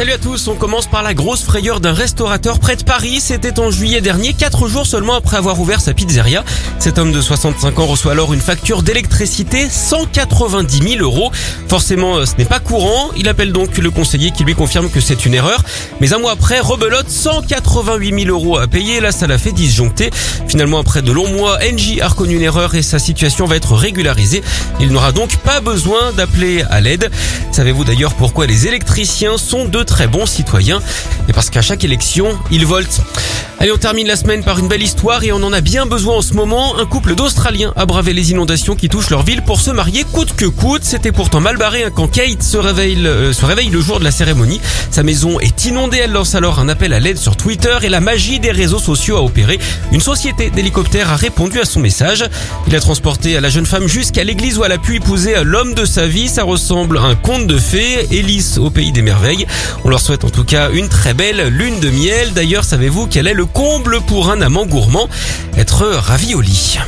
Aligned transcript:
Salut 0.00 0.12
à 0.12 0.18
tous, 0.18 0.48
on 0.48 0.54
commence 0.54 0.86
par 0.86 1.02
la 1.02 1.12
grosse 1.12 1.42
frayeur 1.42 1.78
d'un 1.78 1.92
restaurateur 1.92 2.58
près 2.58 2.74
de 2.74 2.84
Paris. 2.84 3.20
C'était 3.20 3.60
en 3.60 3.70
juillet 3.70 4.00
dernier, 4.00 4.32
quatre 4.32 4.66
jours 4.66 4.86
seulement 4.86 5.12
après 5.12 5.36
avoir 5.36 5.60
ouvert 5.60 5.82
sa 5.82 5.92
pizzeria. 5.92 6.42
Cet 6.78 6.96
homme 6.98 7.12
de 7.12 7.20
65 7.20 7.78
ans 7.78 7.84
reçoit 7.84 8.12
alors 8.12 8.32
une 8.32 8.40
facture 8.40 8.82
d'électricité 8.82 9.68
190 9.68 10.94
000 10.96 11.02
euros. 11.02 11.30
Forcément, 11.68 12.24
ce 12.24 12.32
n'est 12.38 12.46
pas 12.46 12.60
courant. 12.60 13.10
Il 13.18 13.28
appelle 13.28 13.52
donc 13.52 13.76
le 13.76 13.90
conseiller 13.90 14.30
qui 14.30 14.42
lui 14.42 14.54
confirme 14.54 14.88
que 14.88 15.02
c'est 15.02 15.26
une 15.26 15.34
erreur. 15.34 15.62
Mais 16.00 16.14
un 16.14 16.18
mois 16.18 16.32
après, 16.32 16.60
rebelote 16.60 17.10
188 17.10 18.24
000 18.24 18.34
euros 18.34 18.56
à 18.56 18.66
payer. 18.68 19.00
Là, 19.00 19.12
ça 19.12 19.26
l'a 19.26 19.36
fait 19.36 19.52
disjoncter. 19.52 20.08
Finalement, 20.48 20.78
après 20.78 21.02
de 21.02 21.12
longs 21.12 21.30
mois, 21.30 21.58
NJ 21.58 22.00
a 22.00 22.08
reconnu 22.08 22.36
une 22.36 22.42
erreur 22.42 22.74
et 22.74 22.80
sa 22.80 22.98
situation 22.98 23.44
va 23.44 23.56
être 23.56 23.74
régularisée. 23.74 24.42
Il 24.80 24.92
n'aura 24.92 25.12
donc 25.12 25.36
pas 25.36 25.60
besoin 25.60 26.12
d'appeler 26.12 26.64
à 26.70 26.80
l'aide. 26.80 27.10
Savez-vous 27.52 27.84
d'ailleurs 27.84 28.14
pourquoi 28.14 28.46
les 28.46 28.66
électriciens 28.66 29.36
sont 29.36 29.66
de 29.66 29.82
très 29.90 30.06
bons 30.06 30.24
citoyens 30.24 30.80
Et 31.28 31.32
parce 31.34 31.50
qu'à 31.50 31.60
chaque 31.60 31.84
élection, 31.84 32.38
ils 32.50 32.64
voltent. 32.64 33.02
Allez, 33.62 33.72
on 33.72 33.76
termine 33.76 34.06
la 34.06 34.16
semaine 34.16 34.42
par 34.42 34.58
une 34.58 34.68
belle 34.68 34.82
histoire 34.82 35.22
et 35.22 35.32
on 35.32 35.42
en 35.42 35.52
a 35.52 35.60
bien 35.60 35.84
besoin 35.84 36.16
en 36.16 36.22
ce 36.22 36.32
moment. 36.32 36.78
Un 36.78 36.86
couple 36.86 37.14
d'Australiens 37.14 37.74
a 37.76 37.84
bravé 37.84 38.14
les 38.14 38.30
inondations 38.30 38.74
qui 38.74 38.88
touchent 38.88 39.10
leur 39.10 39.22
ville 39.22 39.42
pour 39.42 39.60
se 39.60 39.70
marier 39.70 40.04
coûte 40.04 40.34
que 40.34 40.46
coûte. 40.46 40.80
C'était 40.82 41.12
pourtant 41.12 41.40
mal 41.40 41.58
barré 41.58 41.84
hein, 41.84 41.90
quand 41.94 42.08
Kate 42.08 42.42
se 42.42 42.56
réveille, 42.56 42.96
euh, 43.06 43.34
se 43.34 43.44
réveille 43.44 43.68
le 43.68 43.82
jour 43.82 43.98
de 43.98 44.04
la 44.04 44.12
cérémonie. 44.12 44.62
Sa 44.90 45.02
maison 45.02 45.40
est 45.40 45.66
inondée. 45.66 45.98
Elle 45.98 46.12
lance 46.12 46.34
alors 46.34 46.58
un 46.58 46.70
appel 46.70 46.94
à 46.94 47.00
l'aide 47.00 47.18
sur 47.18 47.36
Twitter 47.36 47.76
et 47.82 47.90
la 47.90 48.00
magie 48.00 48.40
des 48.40 48.50
réseaux 48.50 48.78
sociaux 48.78 49.18
a 49.18 49.22
opéré. 49.22 49.58
Une 49.92 50.00
société 50.00 50.48
d'hélicoptères 50.48 51.10
a 51.10 51.16
répondu 51.16 51.60
à 51.60 51.66
son 51.66 51.80
message. 51.80 52.24
Il 52.66 52.74
a 52.74 52.80
transporté 52.80 53.38
la 53.40 53.50
jeune 53.50 53.66
femme 53.66 53.86
jusqu'à 53.86 54.24
l'église 54.24 54.56
où 54.56 54.64
elle 54.64 54.72
a 54.72 54.78
pu 54.78 54.96
épouser 54.96 55.34
l'homme 55.44 55.74
de 55.74 55.84
sa 55.84 56.06
vie. 56.06 56.28
Ça 56.28 56.44
ressemble 56.44 56.96
à 56.96 57.02
un 57.02 57.14
conte 57.14 57.46
de 57.46 57.58
fées. 57.58 58.08
Hélice 58.10 58.56
au 58.56 58.70
pays 58.70 58.90
des 58.90 59.02
merveilles. 59.02 59.46
On 59.84 59.90
leur 59.90 60.00
souhaite 60.00 60.24
en 60.24 60.30
tout 60.30 60.44
cas 60.44 60.70
une 60.70 60.88
très 60.88 61.12
belle 61.12 61.48
lune 61.48 61.78
de 61.80 61.90
miel. 61.90 62.32
D'ailleurs, 62.32 62.64
savez-vous 62.64 63.06
quel 63.06 63.26
est 63.26 63.34
le 63.34 63.49
comble 63.52 64.00
pour 64.02 64.30
un 64.30 64.40
amant 64.40 64.66
gourmand 64.66 65.08
Être 65.56 65.86
ravi 65.86 66.34
au 66.34 66.40
lit. 66.40 66.78